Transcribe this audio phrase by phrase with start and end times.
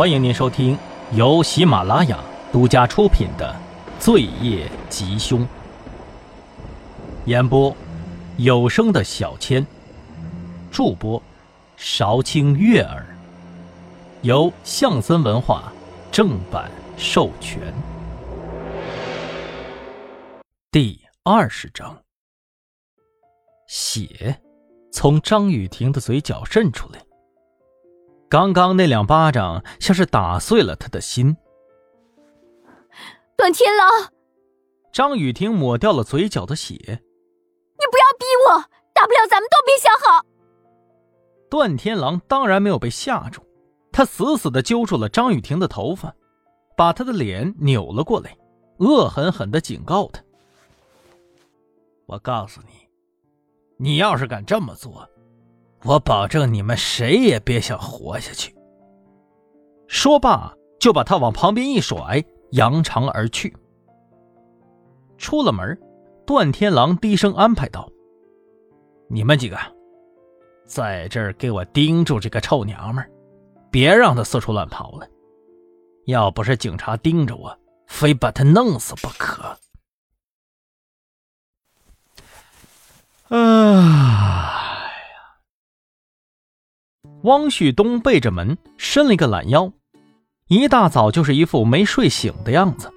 [0.00, 0.78] 欢迎您收听
[1.12, 2.18] 由喜马拉雅
[2.50, 3.54] 独家出品的
[4.02, 5.40] 《罪业吉凶》，
[7.26, 7.76] 演播
[8.38, 9.66] 有声的小千，
[10.70, 11.22] 助播
[11.76, 13.04] 韶清悦耳，
[14.22, 15.70] 由象森文化
[16.10, 17.60] 正版授权。
[20.70, 21.94] 第二十章，
[23.66, 24.40] 血
[24.90, 26.98] 从张雨婷的嘴角渗出来。
[28.30, 31.36] 刚刚那两巴掌像是打碎了他的心。
[33.36, 33.88] 段天狼，
[34.92, 36.76] 张雨婷抹掉了嘴角的血。
[36.76, 38.54] 你不要逼我，
[38.94, 40.24] 大不了咱们都别想好。
[41.50, 43.42] 段天狼当然没有被吓住，
[43.90, 46.14] 他死死的揪住了张雨婷的头发，
[46.76, 48.36] 把她的脸扭了过来，
[48.78, 50.22] 恶狠狠的警告她
[52.06, 52.88] ：“我告诉你，
[53.76, 55.04] 你要是敢这么做。”
[55.84, 58.54] 我保证你们谁也别想活下去。
[59.88, 62.22] 说罢，就把他往旁边一甩，
[62.52, 63.56] 扬长而去。
[65.18, 65.78] 出了门，
[66.26, 67.90] 段天狼低声安排道
[69.08, 69.56] ：“你们几个，
[70.66, 73.10] 在这儿给我盯住这个臭娘们儿，
[73.70, 75.08] 别让她四处乱跑了。
[76.06, 79.58] 要不是警察盯着我，非把她弄死不可。”
[83.36, 84.69] 啊。
[87.22, 89.70] 汪旭东背着门，伸了一个懒腰，
[90.48, 92.90] 一大早就是一副没睡醒的样子。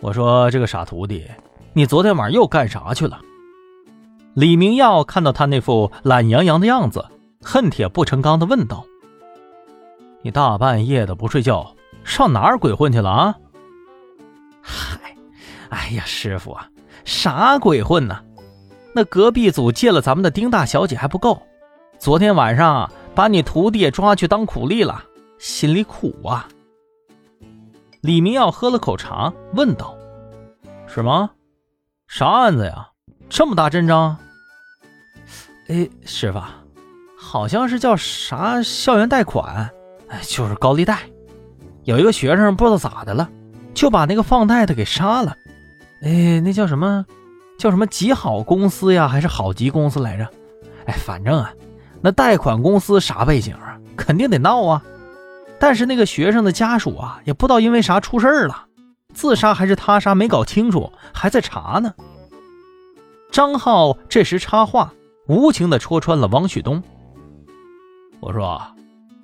[0.00, 1.24] 我说：“这个傻徒弟，
[1.72, 3.20] 你昨天晚上又干啥去了？”
[4.34, 7.04] 李明耀看到他那副懒洋洋的样子，
[7.40, 8.84] 恨铁不成钢的问道
[10.22, 13.36] ：“你大半夜的不睡觉，上哪儿鬼混去了啊
[14.60, 15.14] ？”“嗨，
[15.68, 16.68] 哎呀，师傅啊，
[17.04, 18.20] 啥鬼混呢？
[18.92, 21.40] 那隔壁组借了咱们的丁大小姐还不够。”
[21.98, 25.02] 昨天晚上把你徒弟也抓去当苦力了，
[25.38, 26.46] 心里苦啊。
[28.02, 29.96] 李明耀喝了口茶，问道
[30.86, 31.30] ：“是吗？
[32.06, 32.88] 啥案子呀？
[33.30, 34.16] 这么大阵仗？”
[35.68, 36.38] 哎，师傅，
[37.18, 39.70] 好像是叫啥校园贷款，
[40.08, 40.98] 哎，就是高利贷。
[41.84, 43.26] 有一个学生不知道咋的了，
[43.72, 45.34] 就把那个放贷的给杀了。
[46.02, 47.06] 哎，那叫什么？
[47.58, 50.28] 叫什么极好公司呀，还是好极公司来着？
[50.84, 51.50] 哎，反正啊。
[52.04, 53.80] 那贷款公司啥背景啊？
[53.96, 54.84] 肯定得闹啊！
[55.58, 58.66] 但是那个学生的家属啊，也不知道因为啥出事了，
[59.14, 61.94] 自杀还是他杀没搞清楚，还在查呢。
[63.32, 64.92] 张浩这时插话，
[65.28, 66.82] 无情的戳穿了王旭东。
[68.20, 68.60] 我说，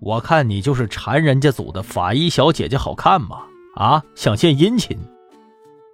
[0.00, 3.44] 我看你就是馋人家组的法医小姐姐好看吧？
[3.74, 4.96] 啊，想献殷勤。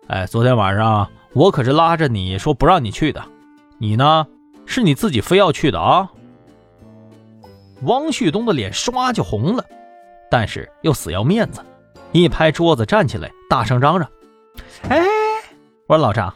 [0.08, 3.24] 哎，昨天晚上我可是拉着你说不让你去的，
[3.78, 4.26] 你呢，
[4.66, 6.10] 是你自己非要去的啊？
[7.84, 9.64] 汪旭东的脸唰就红了，
[10.30, 11.60] 但是又死要面子，
[12.12, 14.08] 一拍桌子站起来，大声嚷嚷
[14.88, 15.02] ：“哎，
[15.86, 16.32] 我说老张，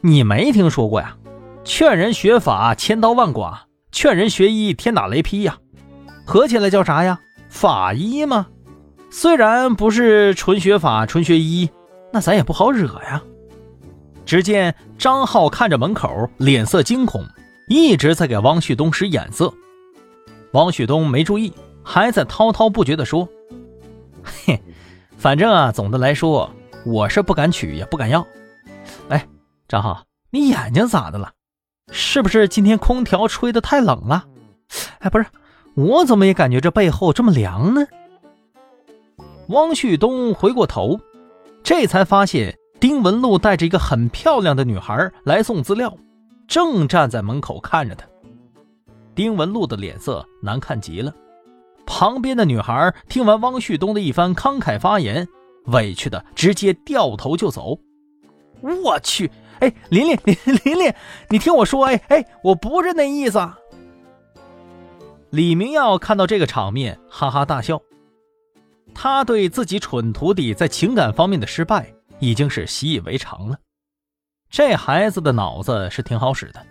[0.00, 1.16] 你没听说过呀？
[1.64, 5.56] 劝人学法千刀万剐，劝人学医天打雷劈呀，
[6.26, 7.18] 合起来叫啥呀？
[7.48, 8.46] 法医吗？
[9.10, 11.68] 虽然不是纯学法纯学医，
[12.12, 13.22] 那咱也不好惹呀。”
[14.24, 17.26] 只见张浩看着门口，脸色惊恐，
[17.66, 19.52] 一直在给汪旭东使眼色。
[20.52, 21.52] 王旭东没注意，
[21.82, 23.28] 还在滔滔不绝地说
[24.22, 24.60] ：“嘿，
[25.16, 26.50] 反正啊，总的来说，
[26.84, 28.26] 我是不敢娶，也不敢要。
[29.08, 29.26] 哎，
[29.68, 31.32] 张浩，你眼睛咋的了？
[31.92, 34.24] 是不是今天空调吹得太冷了？
[34.98, 35.26] 哎，不是，
[35.74, 37.86] 我怎么也感觉这背后这么凉呢？”
[39.50, 41.00] 汪旭东回过头，
[41.62, 45.96] 这才发现丁文璐带着一个很漂亮的女孩来送资料，
[46.46, 48.06] 正站在门口看着他。
[49.14, 51.12] 丁文璐的脸色难看极了，
[51.86, 55.26] 旁边的女孩听完汪旭东的一番慷慨发言，
[55.66, 57.78] 委屈的直接掉头就走。
[58.62, 60.94] 我去，哎，琳琳，琳 琳琳，
[61.28, 63.38] 你听我说，哎哎，我不是那意思。
[65.30, 67.80] 李明耀看到这个场面，哈哈大笑。
[68.94, 73.56] 他对自己蠢徒弟在情感方面的失败已经是习以为常了。
[74.50, 76.66] 这孩子的脑子是挺好使的，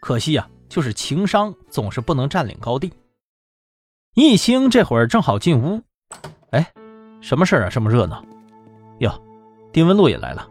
[0.00, 0.48] 可惜呀。
[0.70, 2.90] 就是情商总是不能占领高地。
[4.14, 5.82] 一兴这会儿正好进屋，
[6.52, 6.72] 哎，
[7.20, 7.68] 什么事儿啊？
[7.68, 8.24] 这么热闹？
[9.00, 9.12] 哟，
[9.72, 10.48] 丁文璐也来了。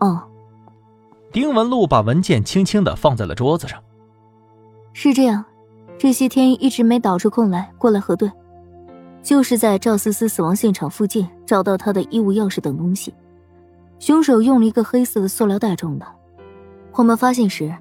[0.00, 0.22] 哦。
[1.32, 3.82] 丁文璐把文件轻轻的放在了桌子上。
[4.92, 5.42] 是这样，
[5.98, 8.30] 这些天一直没倒出空来过来核对，
[9.22, 13.14] 就是在赵思思死亡现场附近找到她的衣物、钥匙等东西，
[13.98, 16.06] 凶手用了一个黑色的塑料袋装的。
[16.92, 17.74] 我们发现时。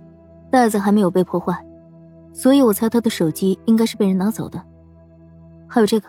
[0.52, 1.56] 袋子还没有被破坏，
[2.34, 4.62] 所以我猜他的手机应该是被人拿走的。
[5.68, 6.08] 还有这个，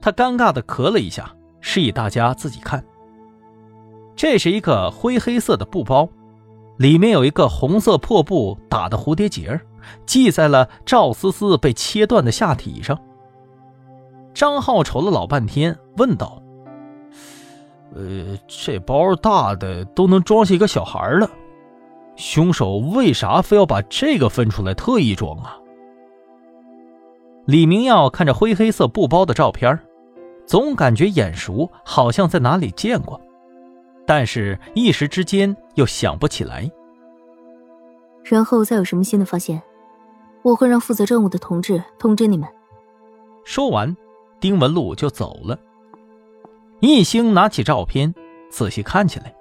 [0.00, 2.82] 他尴尬的咳了一下，示意大家自己看。
[4.14, 6.08] 这是一个灰黑色的布包，
[6.78, 9.60] 里面有一个红色破布打的蝴蝶结，
[10.06, 12.98] 系在了赵思思被切断的下体上。
[14.32, 16.40] 张浩瞅了老半天，问道
[17.96, 21.28] ：“呃，这包大的都能装下一个小孩了，
[22.20, 25.56] 凶手为啥非要把这个分出来特意装啊？”
[27.46, 29.76] 李明耀看着灰黑色布包的照片，
[30.46, 33.18] 总感觉眼熟，好像在哪里见过，
[34.06, 36.70] 但是一时之间又想不起来。
[38.22, 39.60] 然后再有什么新的发现，
[40.42, 42.46] 我会让负责任务的同志通知你们。
[43.44, 43.96] 说完。
[44.38, 45.58] 丁文璐就走了。
[46.80, 48.14] 易兴拿起照片，
[48.48, 49.34] 仔细看起来。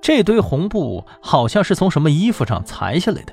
[0.00, 3.32] 这堆红布好像是从什么衣服上裁下来的。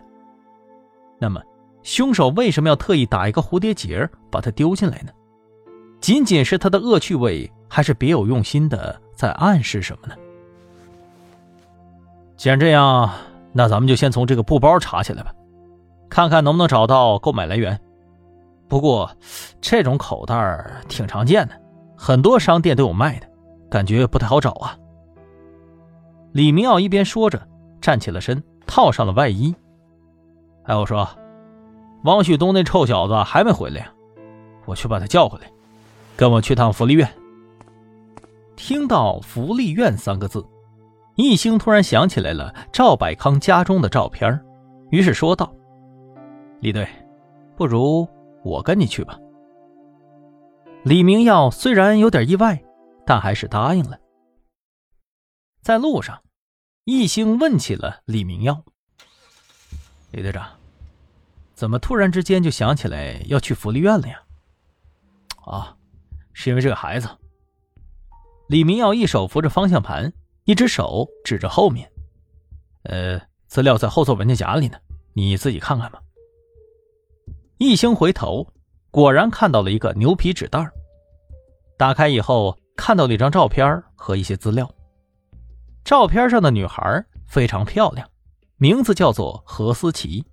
[1.20, 1.42] 那么，
[1.84, 5.12] 凶手为什么要特意打一个蝴蝶结把它丢进来呢？
[6.00, 10.14] 仅仅是他的恶趣味，还是别有用心的在暗示什么呢？
[12.36, 13.12] 既然这样，
[13.52, 15.34] 那咱们就先从这个布包查起来吧，
[16.10, 17.80] 看看能不能找到购买来源。
[18.68, 19.10] 不过，
[19.60, 21.56] 这种口袋挺常见的，
[21.98, 23.28] 很多商店都有卖的，
[23.72, 24.78] 感觉不太好找啊。
[26.32, 27.42] 李明耀一边说着，
[27.82, 29.54] 站起了身，套上了外衣。
[30.66, 31.08] 哎，我说，
[32.04, 33.92] 王旭东那臭小子还没回来呀？
[34.66, 35.52] 我去把他叫回来，
[36.16, 37.10] 跟我去趟福利院。
[38.56, 40.46] 听到“福利院”三个字，
[41.16, 44.40] 易兴突然想起来了赵百康家中的照片，
[44.90, 45.52] 于是说道
[46.60, 46.88] ：“李队，
[47.56, 48.08] 不如……”
[48.44, 49.18] 我跟你去吧。
[50.84, 52.58] 李明耀虽然有点意外，
[53.06, 53.98] 但还是答应了。
[55.68, 56.24] 在路上，
[56.86, 58.64] 易兴问起了李明耀
[60.12, 60.48] ：“李队长，
[61.56, 64.24] 怎么突然之间就想起来要去福利院了呀
[65.46, 65.76] ？”“啊，
[66.32, 67.10] 是因为这个孩子。”
[68.48, 70.14] 李明耀一手扶着方向盘，
[70.46, 71.92] 一只手指着后面
[72.88, 74.78] ：“呃，资料在后座文件夹里呢，
[75.16, 76.02] 你自己看看吧。”
[77.60, 78.54] 一兴回头，
[78.90, 80.66] 果然看到了一个牛皮纸袋
[81.78, 84.74] 打开以后，看到了一张照片和一些资料。
[85.88, 88.10] 照片上的女孩非常漂亮，
[88.58, 90.26] 名字叫做何思琪，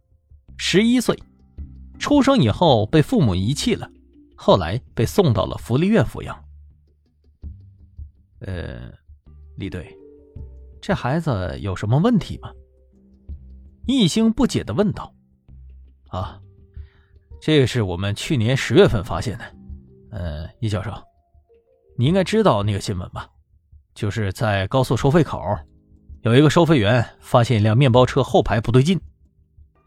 [0.56, 1.17] 十一岁，
[1.97, 3.89] 出生以后被父母遗弃了，
[4.35, 6.45] 后来被送到了福利院抚养。
[8.41, 8.91] 呃，
[9.56, 9.97] 李队，
[10.83, 12.50] 这孩子有什么问题吗？
[13.87, 15.15] 一兴不解的问道。
[16.09, 16.41] 啊。
[17.41, 19.45] 这个是我们去年十月份发现的，
[20.11, 20.91] 呃，易教授，
[21.97, 23.31] 你应该知道那个新闻吧？
[23.94, 25.41] 就是在高速收费口，
[26.23, 29.00] 有一个收费员发现一辆面包车后排不对劲，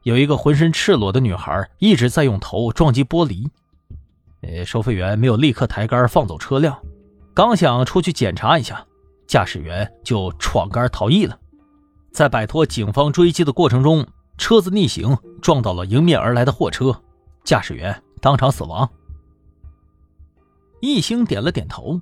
[0.04, 3.48] 有一个浑身赤裸的女孩一直在用头撞击玻璃，
[4.42, 6.78] 呃，收费员没有立刻抬杆放走车辆，
[7.34, 8.86] 刚想出去检查一下，
[9.28, 11.38] 驾驶员就闯杆逃逸了，
[12.12, 14.08] 在摆脱警方追击的过程中，
[14.38, 16.96] 车子逆行撞到了迎面而来的货车。
[17.44, 18.90] 驾驶员当场死亡。
[20.82, 22.00] 易兴点了点头，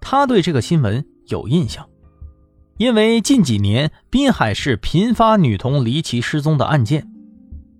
[0.00, 1.88] 他对这个新闻有印象，
[2.78, 7.08] 因为近几年滨海市频发女童离奇失踪的案件，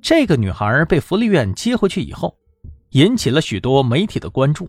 [0.00, 2.36] 这个女孩被福利院接回去以后，
[2.90, 4.68] 引起了许多媒体的关注。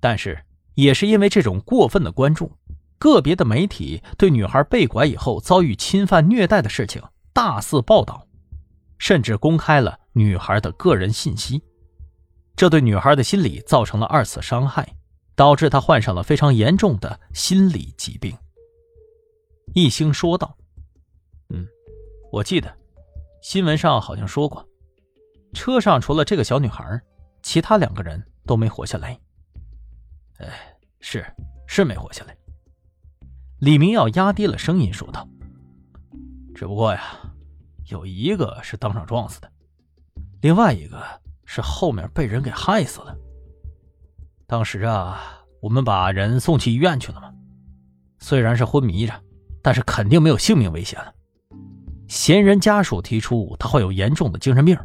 [0.00, 0.38] 但是，
[0.74, 2.52] 也是因为这种过分的关注，
[2.98, 7.02] 个别的媒体对女孩被拐以后遭遇侵犯虐待的事情
[7.32, 8.26] 大肆报道。
[8.96, 11.60] 甚至公开了女孩的个人信息，
[12.56, 14.96] 这对女孩的心理造成了二次伤害，
[15.34, 18.36] 导致他患上了非常严重的心理疾病。
[19.74, 20.56] 易兴说道
[21.50, 21.66] ：“嗯，
[22.30, 22.74] 我记得
[23.42, 24.66] 新闻上好像说过，
[25.52, 27.00] 车上除了这个小女孩，
[27.42, 29.18] 其他两个人都没活下来。
[30.38, 31.24] 哎，是
[31.66, 32.36] 是没活下来。”
[33.60, 35.28] 李明耀压低了声音说道
[36.54, 37.20] ：“只不过呀。”
[37.90, 39.52] 有一个是当场撞死的，
[40.40, 41.04] 另外一个
[41.44, 43.14] 是后面被人给害死了。
[44.46, 45.20] 当时啊，
[45.60, 47.32] 我们把人送去医院去了嘛，
[48.18, 49.12] 虽然是昏迷着，
[49.62, 51.12] 但是肯定没有性命危险了。
[52.08, 54.78] 嫌疑人家属提出他患有严重的精神病，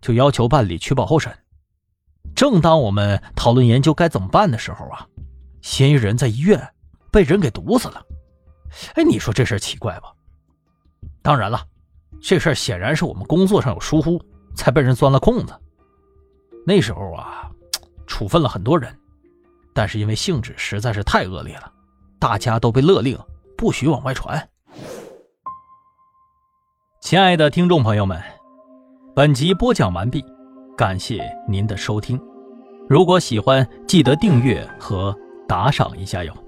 [0.00, 1.32] 就要求办理取保候审。
[2.34, 5.06] 正当我们讨论研究该怎么办的时候啊，
[5.60, 6.68] 嫌疑人在医院
[7.12, 8.02] 被人给毒死了。
[8.94, 10.12] 哎，你说这事奇怪吧？
[11.22, 11.66] 当然了。
[12.20, 14.20] 这事显然是我们工作上有疏忽，
[14.54, 15.54] 才被人钻了空子。
[16.66, 17.45] 那时候啊，
[18.06, 18.96] 处分了很多人，
[19.72, 21.72] 但是因为性质实在是太恶劣了，
[22.18, 23.18] 大家都被勒令
[23.56, 24.48] 不许往外传。
[27.00, 28.20] 亲爱的听众朋友们，
[29.14, 30.24] 本集播讲完毕，
[30.76, 32.20] 感谢您的收听。
[32.88, 35.16] 如果喜欢，记得订阅和
[35.48, 36.45] 打赏一下哟。